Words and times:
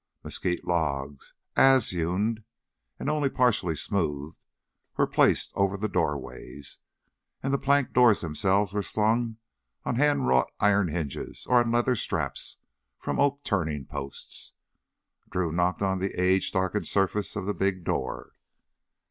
Mesquite 0.23 0.65
logs, 0.65 1.35
adze 1.55 1.91
hewn 1.91 2.43
and 2.97 3.07
only 3.07 3.29
partially 3.29 3.75
smoothed, 3.75 4.39
were 4.97 5.05
placed 5.05 5.51
over 5.53 5.77
the 5.77 5.87
doorways, 5.87 6.79
and 7.43 7.53
the 7.53 7.59
plank 7.59 7.93
doors 7.93 8.19
themselves 8.21 8.73
were 8.73 8.81
slung 8.81 9.37
on 9.85 9.97
hand 9.97 10.25
wrought 10.27 10.51
iron 10.59 10.87
hinges 10.87 11.45
or 11.47 11.57
on 11.59 11.69
leather 11.71 11.95
straps, 11.95 12.57
from 12.97 13.19
oak 13.19 13.43
turning 13.43 13.85
posts. 13.85 14.53
Drew 15.29 15.51
knocked 15.51 15.83
on 15.83 15.99
the 15.99 16.19
age 16.19 16.51
darkened 16.51 16.87
surface 16.87 17.35
of 17.35 17.45
the 17.45 17.53
big 17.53 17.83
door. 17.83 18.33